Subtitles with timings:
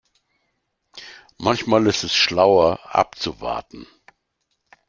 [1.37, 3.85] Manchmal ist es schlauer abzuwarten.